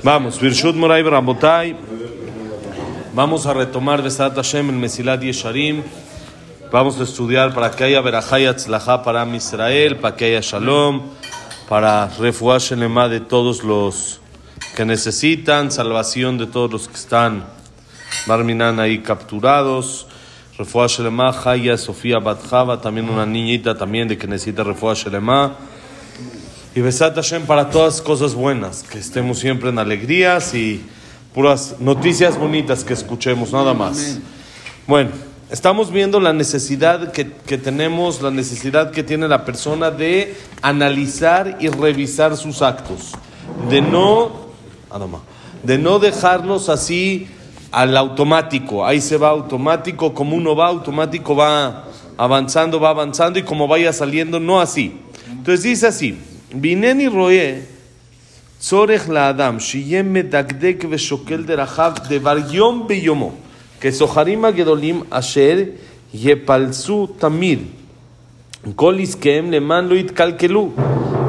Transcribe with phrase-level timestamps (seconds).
[0.00, 1.76] Vamos, Virshut Moray Rabotai.
[3.12, 5.82] Vamos a retomar Besat Hashem el Mesilat Yesharim.
[6.72, 8.46] Vamos a estudiar para que haya Berajay
[9.04, 11.02] para Israel, para que haya Shalom,
[11.68, 12.08] para
[12.58, 14.20] Shelema de todos los
[14.74, 17.44] que necesitan, salvación de todos los que están
[18.26, 20.06] Barminan ahí capturados.
[20.56, 25.54] Refuah Shelema, Haya, Sofía Batjava, también una niñita también de que necesita Refuah Shelema.
[26.74, 30.82] Y Besat Hashem para todas cosas buenas, que estemos siempre en alegrías y
[31.34, 34.18] puras noticias bonitas que escuchemos, nada más.
[34.86, 35.10] Bueno,
[35.50, 41.58] estamos viendo la necesidad que, que tenemos, la necesidad que tiene la persona de analizar
[41.60, 43.12] y revisar sus actos,
[43.68, 44.32] de no,
[45.62, 47.28] de no dejarlos así
[47.70, 51.84] al automático, ahí se va automático, como uno va automático, va
[52.16, 54.98] avanzando, va avanzando y como vaya saliendo, no así.
[55.28, 56.18] Entonces dice así
[56.53, 57.61] Bineni roe
[58.59, 63.31] tzorech laadam shiyem medagdek veshokel derachav devar yom beyomo
[63.81, 65.57] כסוחרים הגדולים אשר
[66.13, 67.59] יפלסו תמיד
[68.75, 70.71] כל עסקיהם למען לא יתקלקלו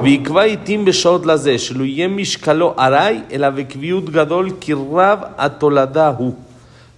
[0.03, 6.35] ויקבע עתים בשעות לזה שלא יהיה משקלו ארעי אלא בקביעות גדול כי רב התולדה הוא.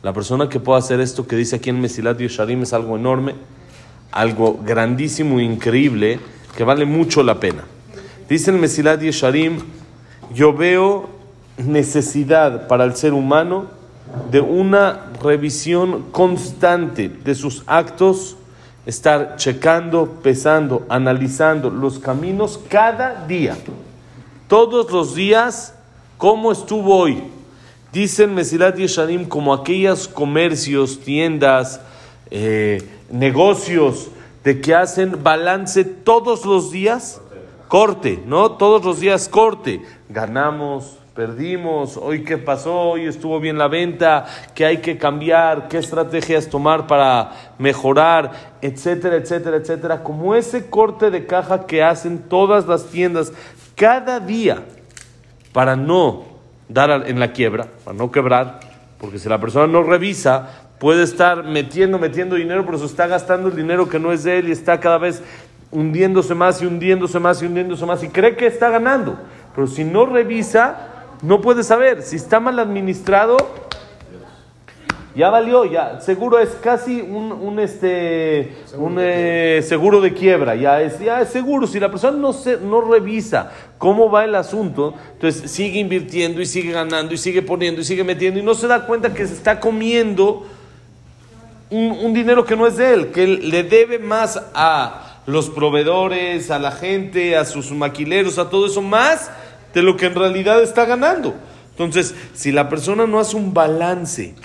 [0.03, 3.34] La persona que puede hacer esto que dice aquí en Mesilat Yesharim es algo enorme,
[4.12, 6.19] algo grandísimo, increíble,
[6.56, 7.65] que vale mucho la pena.
[8.28, 9.59] Dice el Mesilat Yesharim,
[10.34, 11.09] yo veo
[11.58, 13.68] necesidad para el ser humano
[14.31, 18.36] de una revisión constante de sus actos,
[18.88, 23.56] estar checando, pesando, analizando los caminos cada día.
[24.48, 25.76] Todos los días,
[26.18, 27.23] ¿cómo estuvo hoy?
[27.94, 31.80] Dice el Mesilat Yesharim como aquellos comercios, tiendas,
[32.31, 32.81] eh,
[33.12, 34.08] negocios
[34.44, 37.22] de que hacen balance todos los días
[37.76, 38.54] corte, ¿no?
[38.54, 39.81] Todos los días corte.
[40.08, 45.80] Ganamos, perdimos, hoy qué pasó, hoy estuvo bien la venta, qué hay que cambiar, qué
[45.80, 48.31] estrategias tomar para mejorar,
[48.62, 50.03] etcétera, etcétera, etcétera.
[50.03, 53.34] Como ese corte de caja que hacen todas las tiendas
[53.75, 54.63] cada día
[55.52, 56.24] para no
[56.69, 58.62] dar en la quiebra, para no quebrar,
[59.02, 63.50] porque si la persona no revisa, puede estar metiendo, metiendo dinero, pero se está gastando
[63.50, 65.22] el dinero que no es de él y está cada vez
[65.72, 69.18] hundiéndose más y hundiéndose más y hundiéndose más y cree que está ganando.
[69.53, 70.88] Pero si no revisa,
[71.22, 72.02] no puede saber.
[72.02, 73.38] Si está mal administrado,
[75.16, 81.00] ya valió, ya seguro es casi un, este un eh, seguro de quiebra, ya es
[81.00, 81.68] ya es seguro.
[81.68, 86.46] Si la persona no se, no revisa cómo va el asunto, entonces sigue invirtiendo y
[86.46, 89.34] sigue ganando y sigue poniendo y sigue metiendo y no se da cuenta que se
[89.34, 90.46] está comiendo
[91.70, 96.52] un, un dinero que no es de él, que le debe más a los proveedores,
[96.52, 99.31] a la gente, a sus maquileros, a todo eso, más
[99.74, 101.36] de lo que en realidad está ganando.
[101.72, 104.36] Entonces, si la persona no hace un balance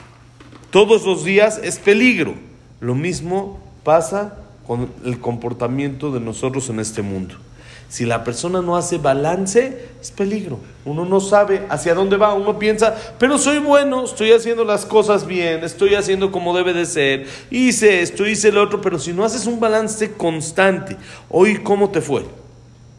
[0.71, 2.35] todos los días, es peligro.
[2.81, 7.35] Lo mismo pasa con el comportamiento de nosotros en este mundo.
[7.91, 10.61] Si la persona no hace balance, es peligro.
[10.85, 12.35] Uno no sabe hacia dónde va.
[12.35, 16.87] Uno piensa, pero soy bueno, estoy haciendo las cosas bien, estoy haciendo como debe de
[16.87, 20.97] ser, hice esto, hice lo otro, pero si no haces un balance constante,
[21.29, 22.25] hoy cómo te fue,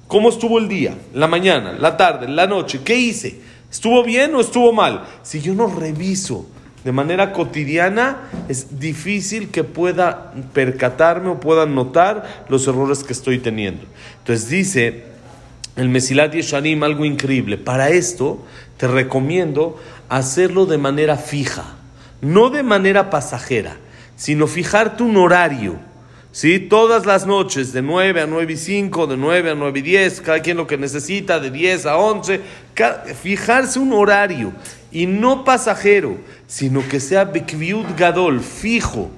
[0.08, 3.40] cómo estuvo el día, la mañana, la tarde, la noche, ¿qué hice?
[3.72, 5.06] ¿Estuvo bien o estuvo mal?
[5.24, 6.46] Si yo no reviso
[6.84, 13.40] de manera cotidiana, es difícil que pueda percatarme o pueda notar los errores que estoy
[13.40, 13.84] teniendo.
[14.20, 15.06] Entonces dice
[15.76, 17.58] el Mesilat Yeshanim algo increíble.
[17.58, 18.46] Para esto
[18.78, 19.80] te recomiendo
[20.10, 21.76] hacerlo de manera fija,
[22.22, 23.78] no de manera pasajera,
[24.16, 25.80] sino fijarte un horario
[26.32, 26.60] ¿sí?
[26.60, 30.22] Todas las noches, de 9 a 9 y 5, de 9 a 9 y 10,
[30.22, 32.42] cada quien lo que necesita, de 10 a 11,
[33.22, 34.54] fijarse un horario
[34.92, 39.10] y no pasajero, sino que sea Bekviut Gadol, fijo.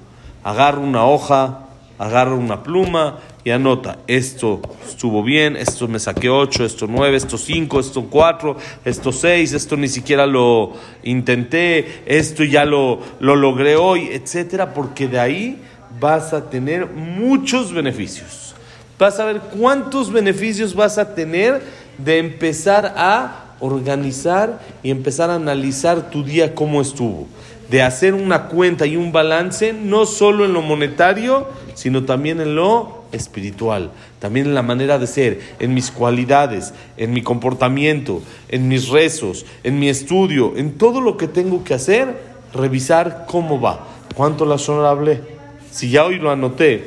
[0.42, 1.64] Agarra una hoja,
[1.98, 7.36] agarra una pluma y anota, esto estuvo bien, esto me saqué 8, esto 9, esto
[7.36, 10.72] 5, esto 4, esto 6, esto ni siquiera lo
[11.02, 15.62] intenté, esto ya lo, lo logré hoy, etcétera, porque de ahí
[16.00, 18.54] vas a tener muchos beneficios.
[18.98, 21.62] Vas a ver cuántos beneficios vas a tener
[21.98, 27.26] de empezar a organizar y empezar a analizar tu día cómo estuvo.
[27.70, 32.54] De hacer una cuenta y un balance, no solo en lo monetario, sino también en
[32.54, 38.68] lo espiritual, también en la manera de ser, en mis cualidades, en mi comportamiento, en
[38.68, 42.16] mis rezos, en mi estudio, en todo lo que tengo que hacer,
[42.52, 43.86] revisar cómo va.
[44.14, 45.20] ¿Cuánto la zona hablé?
[45.74, 46.84] Si ya hoy lo anoté,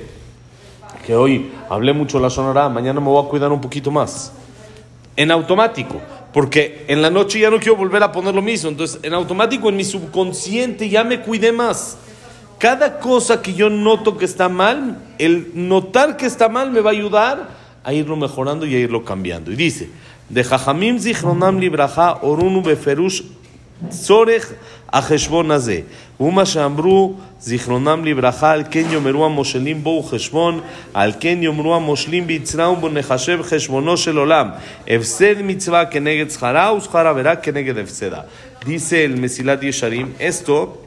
[1.06, 4.32] que hoy hablé mucho la sonora, mañana me voy a cuidar un poquito más.
[5.18, 6.00] En automático.
[6.32, 8.70] Porque en la noche ya no quiero volver a poner lo mismo.
[8.70, 11.98] Entonces, en automático, en mi subconsciente ya me cuidé más.
[12.60, 16.92] Cada cosa que yo noto que está mal, el notar que está mal me va
[16.92, 17.50] a ayudar
[17.84, 19.52] a irlo mejorando y a irlo cambiando.
[19.52, 19.90] Y dice,
[20.30, 23.22] de Jajamim zichronam libraja orunu beferush
[23.89, 24.53] צורך
[24.93, 25.81] החשבון הזה.
[26.21, 30.61] ומה שאמרו זיכרונם לברכה, על כן יאמרו המושלים בו חשבון,
[30.95, 34.51] על כן יאמרו המושלים ביצרה ובו נחשב חשבונו של עולם.
[34.89, 38.21] הפסד מצווה כנגד שכרה ושכר עבירה כנגד הפסדה.
[38.65, 40.83] Dice el Mesilat Yesharim, esto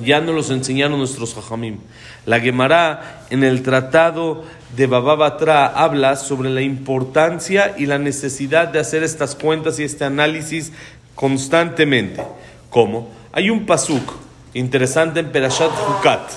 [0.00, 1.78] ya nos los enseñaron nuestros jajamim.
[2.24, 4.44] La Gemara en el tratado
[4.76, 9.82] de Baba Batra habla sobre la importancia y la necesidad de hacer estas cuentas y
[9.82, 10.72] este análisis
[11.19, 12.23] constantemente.
[12.69, 13.09] ¿Cómo?
[13.33, 14.13] Hay un pasuk
[14.53, 16.31] interesante en Perashat Hukat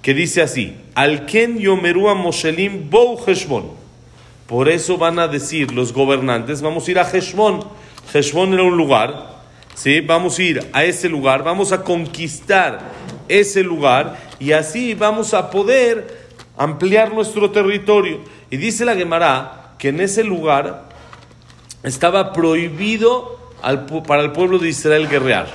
[0.00, 3.64] que dice así: Al ken yomeru moshelim bou heshbon.
[4.46, 7.64] Por eso van a decir los gobernantes: Vamos a ir a Heshbon.
[8.14, 9.40] Heshbon era un lugar.
[9.74, 10.00] ¿sí?
[10.02, 12.78] Vamos a ir a ese lugar, vamos a conquistar
[13.26, 18.20] ese lugar y así vamos a poder ampliar nuestro territorio.
[18.50, 20.84] Y dice la Gemara que en ese lugar
[21.82, 23.37] estaba prohibido
[24.06, 25.46] para el pueblo de Israel guerrear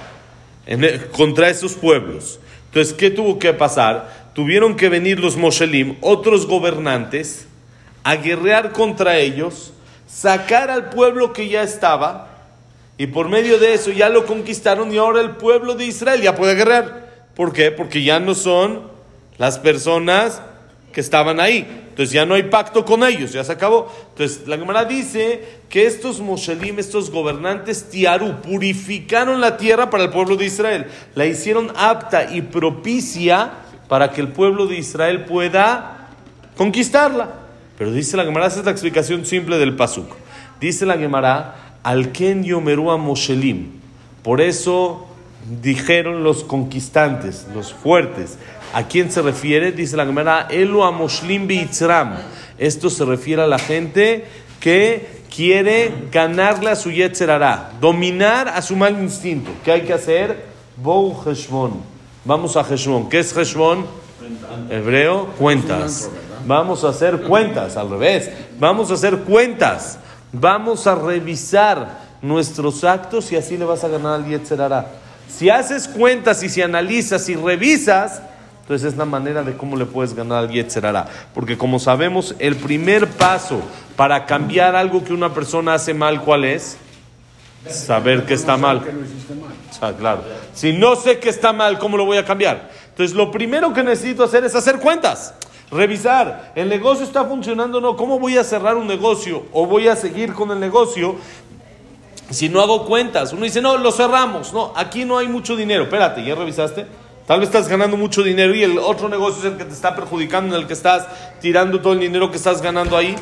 [1.12, 2.40] contra esos pueblos.
[2.68, 4.32] Entonces, ¿qué tuvo que pasar?
[4.34, 7.48] Tuvieron que venir los Moshelim, otros gobernantes,
[8.04, 9.74] a guerrear contra ellos,
[10.08, 12.30] sacar al pueblo que ya estaba,
[12.98, 16.36] y por medio de eso ya lo conquistaron y ahora el pueblo de Israel ya
[16.36, 17.28] puede guerrear.
[17.36, 17.72] ¿Por qué?
[17.72, 18.84] Porque ya no son
[19.38, 20.42] las personas
[20.94, 21.68] que estaban ahí.
[21.90, 23.92] Entonces ya no hay pacto con ellos, ya se acabó.
[24.12, 30.12] Entonces la Gemara dice que estos Moshelim, estos gobernantes Tiaru, purificaron la tierra para el
[30.12, 30.86] pueblo de Israel.
[31.16, 33.51] La hicieron apta y propicia
[33.90, 36.10] para que el pueblo de Israel pueda
[36.56, 37.34] conquistarla.
[37.78, 40.07] Pero dice la Gemara, esa es la explicación simple del Pasuk.
[40.62, 43.72] Dice la Gemara, al Ken Yomerua Moshelim.
[44.22, 45.07] Por eso
[45.62, 48.38] dijeron los conquistantes, los fuertes,
[48.74, 49.72] ¿A quién se refiere?
[49.72, 52.16] Dice la Gemara, Elu Amoshlim Bitzram.
[52.58, 54.25] Esto se refiere a la gente
[54.60, 59.52] que quiere ganarle a su Yetzerara, dominar a su mal instinto.
[59.64, 60.46] ¿Qué hay que hacer?
[60.78, 61.81] Bou Heshbon.
[62.25, 63.10] Vamos a Heshbon.
[63.10, 63.86] ¿Qué es Heshbon?
[64.70, 66.10] Hebreo, cuentas.
[66.48, 68.31] Vamos a hacer cuentas, al revés.
[68.60, 70.00] Vamos a hacer cuentas.
[70.31, 74.88] Vamos a revisar nuestros actos y así le vas a ganar al Yetzerara.
[75.28, 78.22] Si haces cuentas y si analizas y revisas,
[78.63, 81.06] entonces es la manera de cómo le puedes ganar al Yetzerara.
[81.33, 83.60] Porque como sabemos, el primer paso
[83.98, 86.77] para cambiar algo que una persona hace mal, ¿cuál es?
[87.68, 88.81] Saber que está mal.
[90.00, 90.24] claro.
[90.54, 92.69] Si no sé que está mal, ¿cómo lo voy a cambiar?
[92.88, 95.33] Entonces lo primero que necesito hacer es hacer cuentas.
[95.69, 97.98] Revisar, ¿el negocio está funcionando o no?
[97.98, 101.18] ¿Cómo voy a cerrar un negocio o voy a seguir con el negocio
[102.30, 103.33] si no hago cuentas?
[103.33, 104.54] Uno dice, no, lo cerramos.
[104.54, 105.83] No, aquí no hay mucho dinero.
[105.83, 107.03] Espérate, ¿ya revisaste?
[107.25, 109.96] Tal vez estás ganando mucho dinero y el otro negocio es el que te está
[109.96, 111.08] perjudicando, en el que estás
[111.40, 113.16] tirando todo el dinero que estás ganando ahí.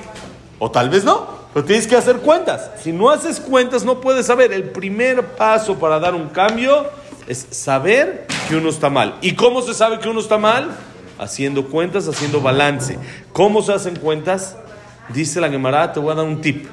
[0.57, 2.71] O tal vez no, pero tienes que hacer cuentas.
[2.81, 4.53] Si no haces cuentas, no puedes saber.
[4.53, 6.87] El primer paso para dar un cambio
[7.27, 9.17] es saber que uno está mal.
[9.21, 10.71] ¿Y cómo se sabe que uno está mal?
[11.19, 12.97] Haciendo cuentas, haciendo balance.
[13.33, 14.57] ¿Cómo se hacen cuentas?
[15.09, 16.67] Dice la Gemara, te voy a dar un tip.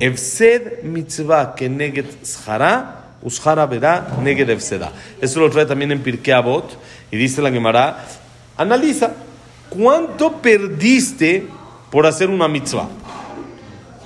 [0.00, 4.92] Efsed mitzvah keneget zhara Ushara verá Negedev Seda.
[5.20, 6.78] Eso lo trae también en Pirkei Avot
[7.10, 8.04] y dice la Gemara,
[8.56, 9.12] analiza,
[9.70, 11.48] ¿cuánto perdiste
[11.90, 12.88] por hacer una mitzvah?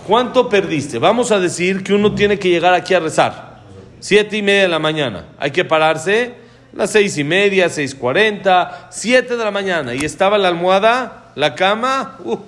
[0.07, 0.99] ¿Cuánto perdiste?
[0.99, 3.61] Vamos a decir que uno tiene que llegar aquí a rezar.
[4.01, 5.27] Siete y media de la mañana.
[5.39, 6.35] Hay que pararse
[6.73, 9.95] las seis y media, seis cuarenta, siete de la mañana.
[9.95, 12.39] Y estaba la almohada, la cama, uh,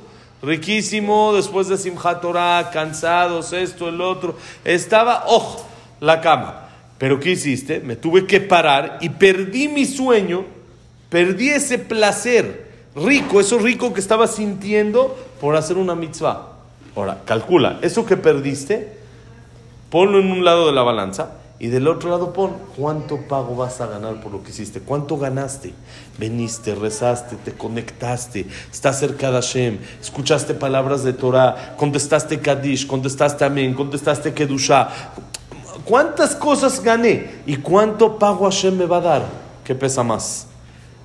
[0.41, 4.39] riquísimo, después de Simchat Torah, cansados, esto, el otro.
[4.65, 5.67] Estaba, ojo,
[6.01, 6.69] la cama.
[6.99, 7.81] Pero ¿qué hiciste?
[7.81, 10.45] Me tuve que parar y perdí mi sueño,
[11.09, 16.49] perdí ese placer rico, eso rico que estaba sintiendo por hacer una mitzvah.
[16.97, 18.99] Ahora, calcula, eso que perdiste,
[19.91, 23.81] ponlo en un lado de la balanza y del otro lado pon cuánto pago vas
[23.81, 25.73] a ganar por lo que hiciste, cuánto ganaste.
[26.19, 33.45] Veniste, rezaste, te conectaste, estás cerca de Hashem, escuchaste palabras de Torah, contestaste Kadish, contestaste
[33.45, 34.89] Amén, contestaste Kedusha
[35.91, 37.29] ¿Cuántas cosas gané?
[37.47, 39.23] ¿Y cuánto pago Hashem me va a dar?
[39.65, 40.47] ¿Qué pesa más?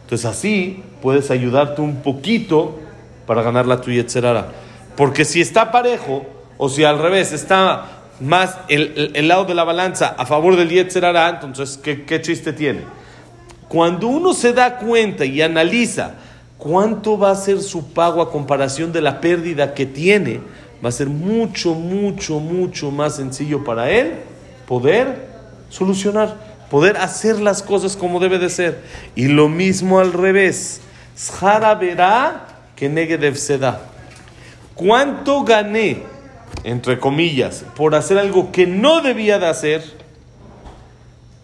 [0.04, 2.78] Entonces así puedes ayudarte un poquito
[3.26, 4.50] para ganar la tuya Yetzerara.
[4.96, 6.28] Porque si está parejo,
[6.60, 11.30] o si al revés está más el, lado de la balanza a favor del Yetzerara,
[11.30, 12.82] entonces ¿qué, ¿qué chiste tiene?
[13.68, 16.14] Cuando uno se da cuenta y analiza
[16.60, 20.42] cuánto va a ser su pago a comparación de la pérdida que tiene,
[20.86, 24.35] va a ser mucho, mucho, mucho más sencillo para él
[24.68, 25.28] poder
[25.70, 26.36] solucionar,
[26.70, 28.82] poder hacer las cosas como debe de ser.
[29.16, 30.82] Y lo mismo al revés.
[31.18, 33.82] Zhara verá que se da.
[34.74, 36.04] ¿Cuánto gané,
[36.64, 39.84] entre comillas, por hacer algo que no debía de hacer?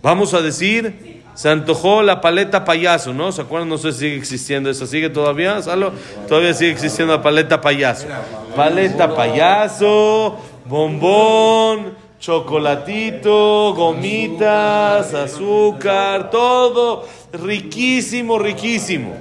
[0.01, 3.31] Vamos a decir, se antojó la paleta payaso, ¿no?
[3.31, 3.69] ¿Se acuerdan?
[3.69, 4.85] No sé si sigue existiendo eso.
[4.85, 5.61] ¿Sigue todavía?
[5.61, 5.93] ¿Salo?
[6.27, 8.07] Todavía sigue existiendo la paleta payaso.
[8.55, 19.15] Paleta payaso, bombón, chocolatito, gomitas, azúcar, todo riquísimo, riquísimo.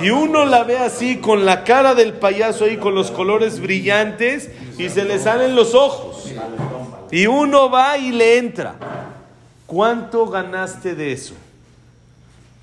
[0.00, 4.50] Y uno la ve así con la cara del payaso ahí con los colores brillantes
[4.76, 6.32] y se le salen los ojos.
[7.12, 8.74] Y uno va y le entra.
[9.64, 11.34] ¿Cuánto ganaste de eso?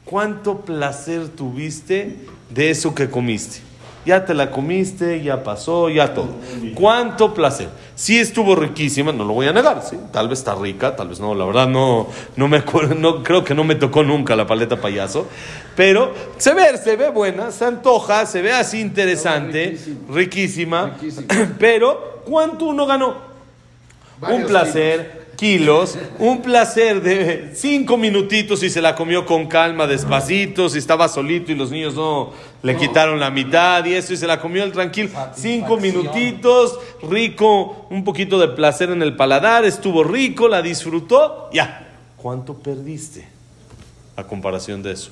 [0.05, 2.17] ¿Cuánto placer tuviste
[2.49, 3.61] de eso que comiste?
[4.05, 6.27] Ya te la comiste, ya pasó, ya todo.
[6.75, 7.69] ¿Cuánto placer?
[7.95, 9.97] Sí estuvo riquísima, no lo voy a negar, sí.
[10.11, 13.43] Tal vez está rica, tal vez no, la verdad no, no me acuerdo, no, creo
[13.43, 15.27] que no me tocó nunca la paleta payaso.
[15.75, 19.77] Pero se ve, se ve buena, se antoja, se ve así interesante,
[20.09, 20.97] riquísima.
[21.59, 23.33] Pero, ¿cuánto uno ganó?
[24.21, 25.22] Un placer kilos,
[26.19, 31.51] un placer de cinco minutitos y se la comió con calma, despacito, si estaba solito
[31.51, 32.31] y los niños no
[32.61, 37.87] le quitaron la mitad y eso y se la comió el tranquilo, cinco minutitos, rico,
[37.89, 41.89] un poquito de placer en el paladar, estuvo rico, la disfrutó, ya.
[42.15, 43.27] ¿Cuánto perdiste
[44.15, 45.11] a comparación de eso?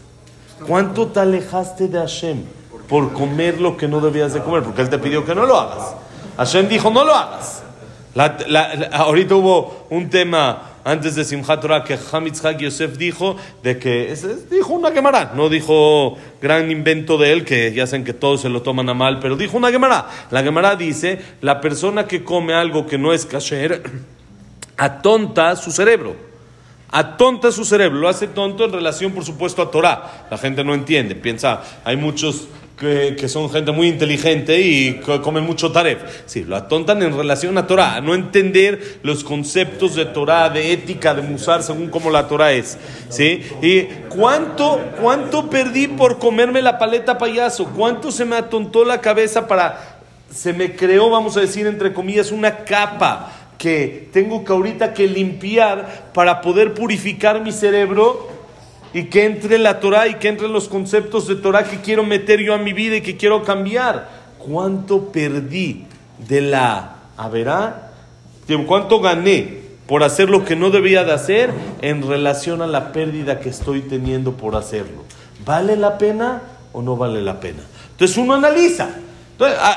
[0.66, 2.44] ¿Cuánto te alejaste de Hashem
[2.88, 4.64] por comer lo que no debías de comer?
[4.64, 5.94] Porque Él te pidió que no lo hagas.
[6.38, 7.61] Hashem dijo, no lo hagas.
[8.14, 14.14] La, ahorita hubo un tema antes de Simchat Torah que Hamitzhak Yosef dijo de que
[14.50, 18.50] dijo una Gemara, no dijo gran invento de él que ya saben que todos se
[18.50, 20.10] lo toman a mal, pero dijo una Gemara.
[20.30, 23.82] La Gemara dice la persona que come algo que no es kasher
[24.78, 26.32] atonta su cerebro.
[26.94, 30.28] Atonta su cerebro, lo hace tonto en relación, por supuesto, a Torah.
[30.30, 32.50] La gente no entiende, piensa, hay muchos
[32.82, 36.00] que, son gente muy inteligente y comen mucho taref.
[36.26, 40.74] Sí, lo atontan en relación a Torah, a no entender los conceptos de Torah, de
[40.74, 42.80] ética, de musar, según como la Torah es.
[43.10, 43.44] ¿Sí?
[43.62, 47.66] ¿Y cuánto, cuánto perdí por comerme la paleta payaso?
[47.66, 50.00] ¿Cuánto se me atontó la cabeza para...
[50.32, 55.08] Se me creó, vamos a decir, entre comillas, una capa que tengo que ahorita que
[55.08, 58.41] limpiar para poder purificar mi cerebro
[58.94, 62.42] y que entre la Torah y que entre los conceptos de Torah que quiero meter
[62.42, 64.22] yo a mi vida y que quiero cambiar.
[64.38, 65.86] ¿Cuánto perdí
[66.28, 67.92] de la Averá?
[68.68, 73.40] ¿Cuánto gané por hacer lo que no debía de hacer en relación a la pérdida
[73.40, 75.06] que estoy teniendo por hacerlo?
[75.46, 76.42] ¿Vale la pena
[76.74, 77.62] o no vale la pena?
[77.92, 78.90] Entonces uno analiza.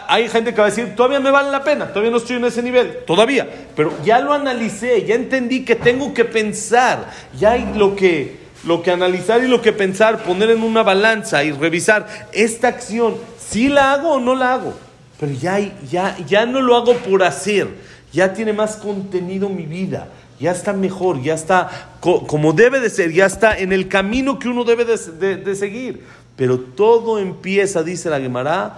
[0.08, 2.46] hay gente que va a decir, todavía me vale la pena, todavía no estoy en
[2.46, 3.48] ese nivel, todavía.
[3.76, 8.82] Pero ya lo analicé, ya entendí que tengo que pensar, ya hay lo que lo
[8.82, 13.68] que analizar y lo que pensar, poner en una balanza y revisar esta acción, si
[13.68, 14.74] la hago o no la hago.
[15.20, 15.58] Pero ya,
[15.90, 17.68] ya, ya no lo hago por hacer,
[18.12, 20.08] ya tiene más contenido mi vida,
[20.40, 24.48] ya está mejor, ya está como debe de ser, ya está en el camino que
[24.48, 26.04] uno debe de, seguir.
[26.36, 28.76] Pero todo empieza, dice la Gemara,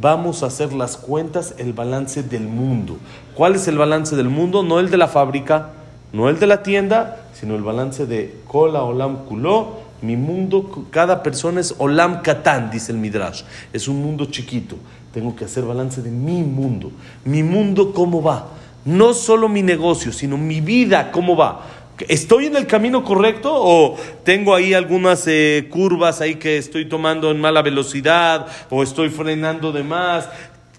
[0.00, 2.96] Vamos a hacer las cuentas, el balance del mundo.
[3.34, 4.62] ¿Cuál es el balance del mundo?
[4.62, 5.72] No el de la fábrica,
[6.12, 9.80] no el de la tienda, sino el balance de Kola Olam Kuló.
[10.02, 13.42] Mi mundo, cada persona es Olam Katan, dice el Midrash.
[13.72, 14.76] Es un mundo chiquito.
[15.12, 16.90] Tengo que hacer balance de mi mundo.
[17.24, 18.48] Mi mundo, ¿cómo va?
[18.84, 21.66] No solo mi negocio, sino mi vida, ¿cómo va?
[22.08, 27.30] ¿Estoy en el camino correcto o tengo ahí algunas eh, curvas ahí que estoy tomando
[27.30, 30.28] en mala velocidad o estoy frenando de más?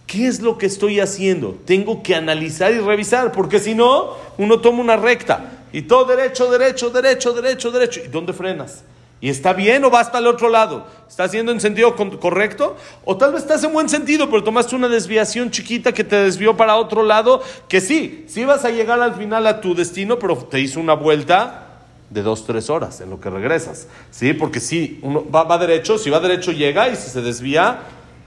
[0.06, 1.58] ¿Qué es lo que estoy haciendo?
[1.66, 6.52] Tengo que analizar y revisar, porque si no, uno toma una recta y todo derecho,
[6.52, 8.02] derecho, derecho, derecho, derecho.
[8.06, 8.84] ¿Y dónde frenas?
[9.24, 10.86] ¿Y está bien o va hasta el otro lado?
[11.08, 12.76] ¿Estás haciendo en sentido correcto?
[13.06, 16.58] O tal vez estás en buen sentido, pero tomaste una desviación chiquita que te desvió
[16.58, 20.36] para otro lado, que sí, sí vas a llegar al final a tu destino, pero
[20.36, 21.70] te hizo una vuelta
[22.10, 23.88] de dos, tres horas en lo que regresas.
[24.12, 24.34] ¿Sí?
[24.34, 27.80] Porque si uno va, va derecho, si va derecho llega y si se desvía,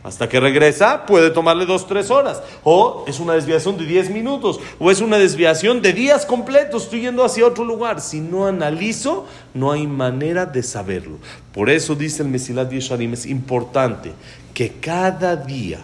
[0.06, 2.40] hasta que regresa puede tomarle dos, tres horas.
[2.62, 4.60] O es una desviación de diez minutos.
[4.78, 6.84] O es una desviación de días completos.
[6.84, 8.00] Estoy yendo hacia otro lugar.
[8.00, 11.18] Si no analizo, no hay manera de saberlo.
[11.52, 14.12] Por eso dice el Mesilat Yesharim, es importante
[14.54, 15.80] que cada día,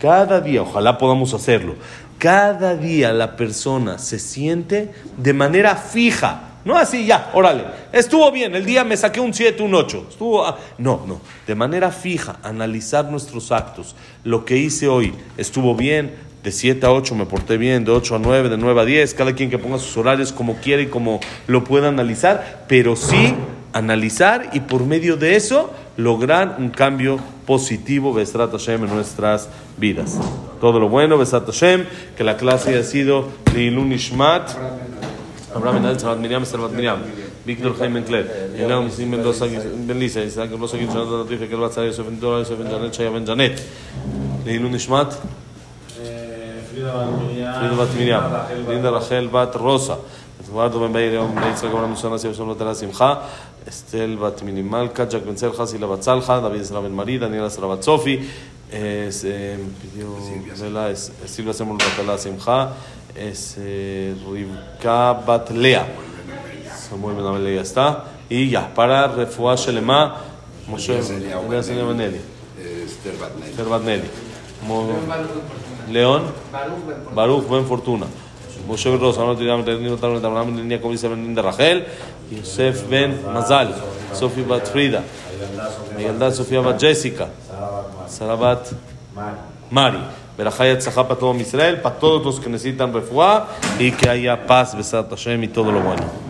[0.00, 1.74] cada día, ojalá podamos hacerlo,
[2.18, 7.64] cada día la persona se siente de manera fija No así, ya, órale.
[7.92, 10.06] Estuvo bien, el día me saqué un 7, un 8.
[10.10, 11.20] Estuvo, ah, no, no.
[11.46, 13.94] De manera fija, analizar nuestros actos.
[14.24, 18.16] Lo que hice hoy, estuvo bien, de 7 a 8 me porté bien, de 8
[18.16, 20.86] a 9, de 9 a 10, cada quien que ponga sus horarios como quiere y
[20.86, 23.34] como lo pueda analizar, pero sí
[23.72, 30.18] analizar y por medio de eso lograr un cambio positivo, Besrat Hashem, en nuestras vidas.
[30.60, 31.86] Todo lo bueno, Besrat Hashem,
[32.16, 34.50] que la clase haya sido Leilun Ishmat,
[35.56, 36.98] אברהם בן עזרא, מרים מסרבת מרים,
[37.46, 38.22] ביקדור חיים בן כלל,
[38.54, 39.46] אליהו מסים בן דוסה
[39.86, 42.70] בן ליסה, ישראל לא הגיל שנה דוד עדיף, יקל צהר יוסף בן דורה, יוסף בן
[42.70, 43.52] ג'נט, שיה בן ג'נט.
[44.46, 45.06] לעילוי נשמת?
[46.74, 48.20] פרידה בת מרים,
[48.66, 49.94] פרידה רחל בת רוסה,
[50.46, 53.14] תבואה רבן בעיר יום בני יצחק אברהם ראשון נשיא ושלום ותלה שמחה,
[53.68, 57.44] אסתל בת מיני מלכה, ג'ק בן צלחה, סילה בת צלחה, דוד עזרא בן מרי, דניאל
[57.44, 58.18] עזרא בת סופי,
[58.72, 58.78] אה,
[60.76, 60.92] אה,
[61.26, 62.66] סילביה סמול בת שמחה,
[63.18, 65.86] es eh, Rivka Bat Lea,
[66.88, 70.16] Samuel Ben Abel ya está, y ya, para Refuah Shelema,
[70.68, 72.20] Moshe Benelli,
[73.44, 74.08] Esther Bat Nelly,
[74.66, 74.88] Mo-
[75.90, 76.22] León,
[77.14, 78.06] Baruch Ben Fortuna.
[78.66, 81.86] Moshe Ben Rosa, Arnold Tiram, Tenino Tarno, Abraham, Línea Comisa Ben Linda Rachel,
[82.30, 83.74] Yosef Ben Mazal,
[84.12, 85.02] Sofi Bat Frida,
[85.98, 87.28] Eldad Sofía Bat Jessica,
[88.08, 88.68] Sara Bat
[89.70, 89.98] Mari.
[90.38, 94.46] Berajá y Atzajá para todo Israel, para todos los que necesitan refuá y que haya
[94.46, 96.27] paz, Besat Hashem y todo lo bueno.